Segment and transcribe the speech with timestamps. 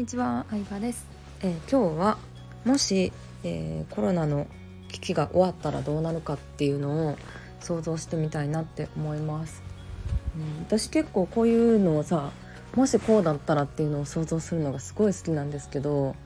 [0.00, 1.06] にちは、相葉です、
[1.42, 2.16] えー、今日は
[2.64, 3.12] もし、
[3.44, 4.46] えー、コロナの
[4.88, 7.16] 危機が終わったらどうなるかっていうのを
[7.60, 9.62] 想像してみたいなって思います、
[10.38, 12.30] うん、私結構こういうのをさ
[12.74, 16.16] もしこうだったらっていうのを想像するのがすごい好きなんですけど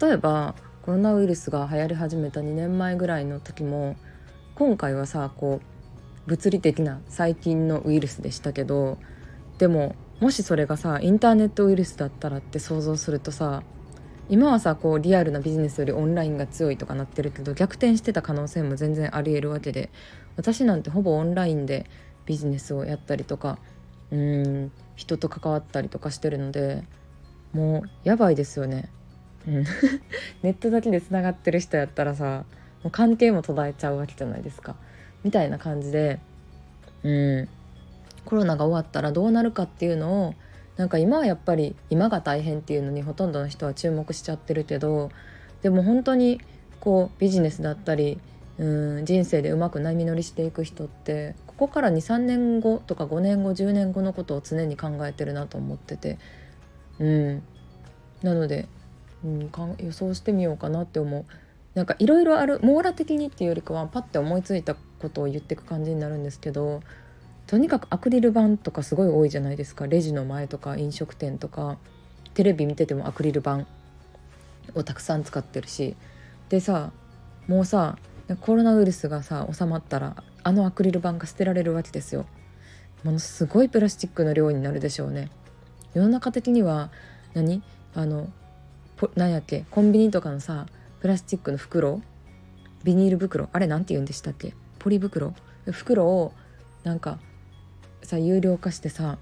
[0.00, 3.94] 例えばコロナウイルスが流行り始めた2年前ぐらいの時も
[4.56, 8.98] 今回はさこう物理的な細菌のウイルスでしたけど
[9.58, 13.62] でももしそれがさインターネットウイルスだったらって想像するとさ
[14.28, 19.90] 今はさこうリアルなビジネスよりオンラインが強いとかなってるけど逆転してた可能性も全然ありえるわけで
[20.36, 21.86] 私なんてほぼオンラインで
[22.24, 23.58] ビジネスをやったりとか
[24.10, 26.82] うん人と関わったりとかしてるので
[27.52, 28.90] もうやばいですよね。
[29.46, 29.64] うん、
[30.42, 32.44] ネットだけでつながってる人やったらさ
[32.82, 34.76] もう関係も途絶えちゃうわけじゃないですか。
[35.22, 36.18] みたいな感じで
[37.04, 37.48] うん
[38.26, 40.34] コロナが終わったらどうなるかっていうのを
[40.76, 45.10] なんか今はやっぱり今が大変っていうのにほとんどの人は注目しちゃってるけど
[45.62, 46.40] でも本当に
[46.80, 48.18] こうビジネスだったり
[48.58, 56.18] うん人生でうまく波乗りしていく人ってここから23年後とか5年後10年後のことを常に考えてるなと思ってて
[56.98, 57.42] うん。
[58.22, 58.68] なので、
[59.24, 61.24] うん、か予想してみようかなって思う。
[61.74, 66.80] なんかいろいろある網羅的にっていうよりかはパッて思いついたことを言ってく感じになるんですけど
[67.46, 69.86] とにかくアクリル板とかすごい多いじゃないですか。
[69.86, 71.78] レジの前とか飲食店とか。
[72.34, 73.64] テレビ見ててもアクリル板
[74.74, 75.96] をたくさん使ってるし。
[76.50, 76.92] でさ
[77.48, 77.96] もうさ
[78.42, 82.26] コロナウイルスがさ収まったらあのアクリル板が捨てられるわけですよ。
[83.04, 85.30] ものすごいプラスチックの量になるでしょうね。
[85.94, 86.90] 世の中的には
[87.32, 87.62] 何？
[87.94, 88.28] あの
[89.14, 89.64] 何やっけ？
[89.70, 90.66] コンビニとかのさ
[91.00, 92.02] プラスチックの袋？
[92.84, 93.48] ビニール袋？
[93.54, 94.52] あれ何て言うんでしたっけ？
[94.78, 95.32] ポリ袋？
[95.70, 96.34] 袋を
[96.84, 97.18] なんか
[98.06, 99.18] さ有料化してさ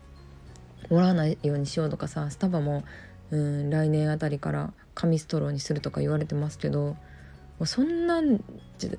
[0.91, 2.85] もらないようにしようとかさスタバも
[3.33, 6.97] うん来年あたりから紙ストローにするとか言われてますけども
[7.61, 8.21] うそんな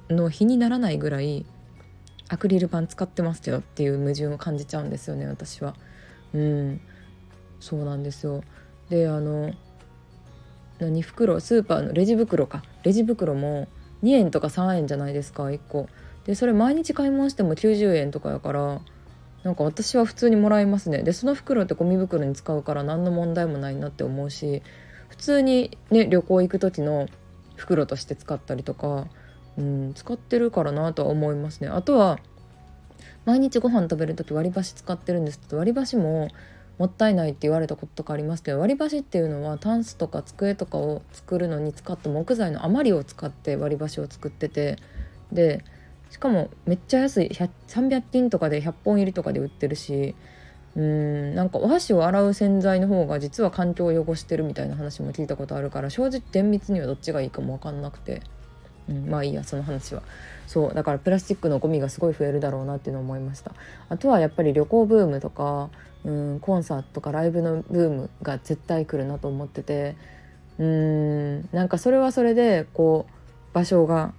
[0.09, 1.46] の日にならないぐらい
[2.28, 5.76] アクリル板使ってますけどっていう矛盾を感じちゃうんですよね私は。
[6.34, 6.82] うん。
[7.59, 8.44] そうなんですよ。
[8.90, 9.54] であの
[10.80, 11.40] 何袋？
[11.40, 12.64] スーパーのレジ袋か。
[12.84, 13.68] レジ袋も
[14.04, 15.88] 2円とか3円じゃないですか1個。
[16.26, 18.82] でそれ毎日買い物しても90円とかやから
[19.46, 21.04] なんか私は普通にもらいますね。
[21.04, 24.64] でその袋ってゴミ袋に使うから何の問題もないなって思うし
[25.08, 27.08] 普通にね旅行行く時の
[27.56, 29.06] 袋として使ったりとか、
[29.56, 31.68] うん、使ってるからなとは思いますね。
[31.68, 32.18] あとは
[33.26, 36.30] 毎日ご飯食べる時割り箸使ってるんですけど割り箸も
[36.80, 44.78] もったいないって言われたこととかありますけど割り箸っていうのはタンスとか机とかを作るのに使った木材の余りを使って割り箸を作ってて
[45.32, 45.64] で
[46.16, 47.31] しかもめっちゃ安い
[47.68, 50.16] 300均とかで100本入りとかで売ってるし
[50.78, 58.22] うんなんかお箸を洗う洗剤の方が実は環境を汚してるみたいな話も聞いたことあるから正直厳密にはどっちがいいかも分かんなくて、
[58.88, 60.03] うん、まあいいやその話は。
[60.48, 63.52] そうだからプラスチックのゴミがすごい増えるだろうなっていうのを思いました。
[63.90, 65.70] あとはやっぱり旅行ブームとか
[66.06, 69.97] うんコンサートとかライブのブームが絶対来るなと思ってて
[70.59, 74.14] うんなんかそれはそれでこう場所が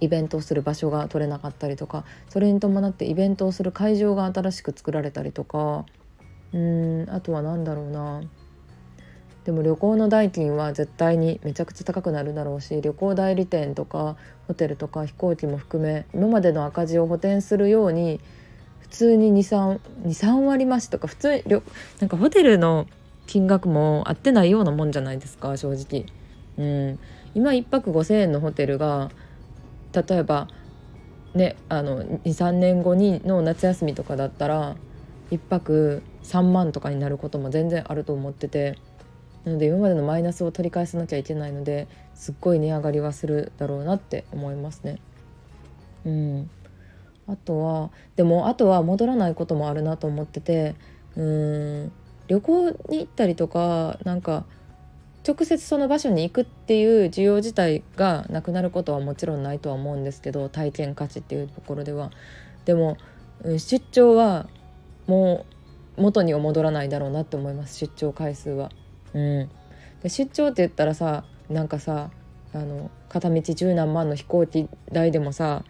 [0.00, 5.84] イベントをする場所が取れなかったりとかそれに伴ってイベントをする会場が新しく作られたりとか
[6.52, 8.22] うんあとは何だろうな
[9.44, 14.16] でも旅行の代金は絶対にめちゃくちゃ高くなるだろうし旅行代理店とか
[14.48, 18.20] ホテルとか飛行機も含め今までの赤字を補填するように
[18.80, 21.42] 普通に23割増しとか普通に
[22.00, 22.86] なんかホテルの
[23.26, 26.06] 金額も合ってないようなもんじゃないですか正直。
[26.58, 26.98] うん、
[27.34, 29.10] 今1泊5,000円のホテルが
[30.02, 30.48] 例えば
[31.34, 34.76] ねあの23年後にの夏休みとかだったら
[35.30, 38.78] 1泊3万とかになることも全然あると思ってて
[39.44, 44.98] なので今までのマイナスを取り返さなきゃいけないのですっごい値上がりはするだろうなって思いますね。
[46.04, 46.50] うん、
[47.26, 50.74] あとはでもあとは戻らないこともあるなと思ってて
[51.16, 51.92] うん
[52.28, 54.44] 旅行に行ったりとかなんか
[55.26, 62.12] 直接その場所に行くっていう需要自体がなくなることはもちろんないとは思うんですけど体験価値っていうところでは
[62.64, 62.96] でも
[63.42, 64.46] 出張は
[65.06, 65.46] も
[65.98, 68.70] う元には戻らないだろうなって思います出張回数は。
[69.14, 69.50] うん、
[70.02, 72.10] で出張って言ったらさなんかさ
[72.52, 75.64] あの片道十何万の飛行機代でもさ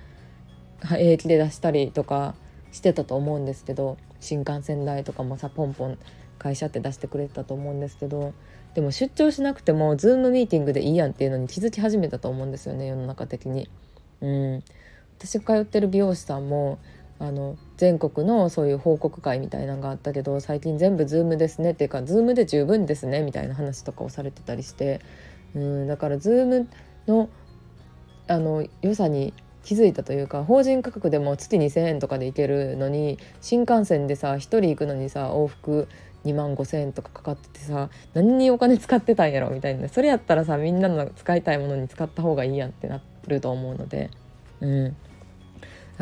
[0.83, 2.35] 平気で出したりとか
[2.73, 5.99] してたと思うんですけど新幹線代とかもさポンポン
[6.39, 8.35] 会社って出してくれたと思うんですけど
[8.75, 13.69] でも出張しなくても Zoom ミーティングでいいやんっていうのに気づき始めたと思うんですよね世の中的に。
[14.21, 14.63] うん、
[15.19, 16.79] 私が通ってる美容師さんも
[17.19, 25.01] あの全国のそういう報告会みたいなのがあったけど最近全部 Zoom ですねっていうか Zoom で十分ですねみたいな話とかをされてたりして
[25.55, 26.67] うんだから Zoom
[27.07, 27.31] の
[28.29, 29.33] あの良さに
[29.67, 35.89] 気づいたというか法人価格でも月2,000円とかで行けるのに新幹線でさ1人行くのにさ往復
[36.25, 39.89] 2万5,000円とかかかっててさ何にお金使ってたんやろみたいな。
[39.89, 44.11] それやったらさみんなの使いたいものに使った方がいいやんってなると思うので、
[44.61, 44.97] うん、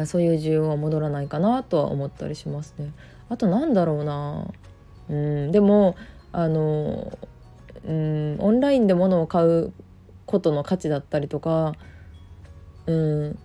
[0.06, 2.92] そういう需要は戻らないかなとは思ったりしますね。
[3.30, 4.46] あとなんだろうな、
[5.08, 5.96] うん、でも
[6.32, 7.18] あの、
[7.86, 9.72] うん、オンラインで物を買う
[10.26, 11.74] ことの価値だったりとか、
[12.86, 13.38] うん、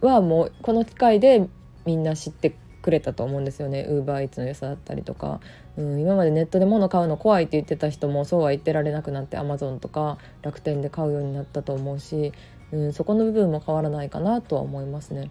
[0.00, 1.48] はもうこの機会で
[1.84, 3.82] みんな知ってくれたと思うんですよね。
[3.88, 5.40] ウーバーイーツの良さだったりとか、
[5.76, 12.32] うん、今までネットで物買うの怖いって言ってた人もそうは言ってられなくなってアマゾンとか楽天で買うようになったと思うし、
[12.70, 15.30] うん、そこの部分も変わらないかなとは思いますね。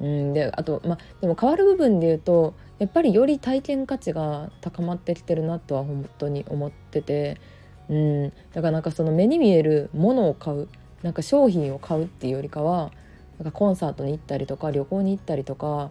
[0.00, 7.40] うん、であとまあでも変わる部分で言うとやっぱりより体験価値が高まってきてるなとは本当に思ってて、
[7.88, 10.68] うん、だからなんかその目に見えるものを買う
[11.02, 12.90] なんか商品を買うっていうよりかは
[13.38, 15.90] なんかコンサートに行ったりとか旅行に行ったりとか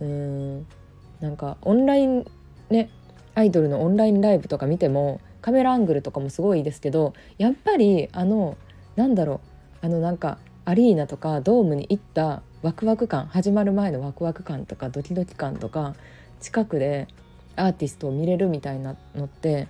[0.00, 0.66] うん
[1.20, 2.24] なんかオンライン
[2.70, 2.90] ね
[3.34, 8.56] アイドルのオンラインライブとか見てもカメラアングルとかもすごいですけどやっぱりあの
[8.96, 9.40] なんだろ
[9.82, 15.94] うあのなんかアリーナとかドームに行ったワクワク感始まる前のワクワク感とかドキドキ感とか
[16.40, 17.06] 近くで
[17.54, 19.68] アーティストを見れるみたいなのって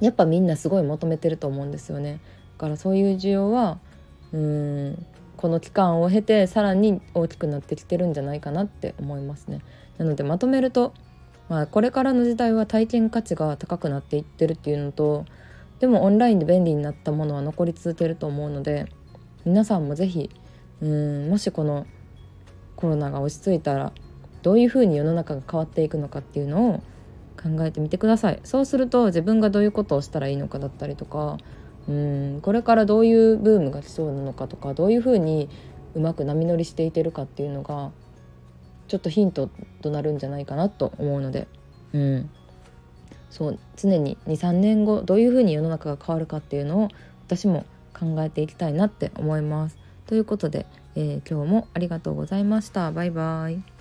[0.00, 2.20] やっぱみんなすごい求めてると思うんですよね。
[2.56, 3.78] だからそういう需要は
[4.32, 5.06] うん
[5.38, 9.60] この期間を経てさらに大きくなってきてるんじゃないかなって思いますね。
[9.96, 10.92] なのでまとめると、
[11.48, 15.24] まあ、これからの時代は体験価値が高くなっていってるっていうのと
[15.78, 18.86] でもオンラインで便利になったものは残り続けると思うので
[19.44, 20.28] 皆さんも是非
[20.82, 21.86] うんもしこの
[22.76, 23.92] コロナが落ち着いたら
[24.42, 26.82] どういうふうに世の中が変わっていくのかっていうのを
[27.40, 31.38] 考えてみてくださいそうすると自分がどういうことをしたらいいのかだったりとか
[31.88, 35.48] うんこれからどういうブームが来そうなのかとかどういうふうに
[35.94, 37.90] うまく波乗りしていけるかっていうのが
[38.88, 39.50] ちょっとヒント
[39.82, 41.48] となるんじゃないかなと思うので、
[41.92, 42.30] うん、
[43.30, 46.88] そう常に23年後どういうふうに世の中が変わるかっていうのを
[47.26, 47.64] 私も
[47.98, 49.76] 考えていきたいなって思います。
[50.06, 52.92] ということで、えー、今日もありがとうございました。
[52.92, 53.77] バイバイ。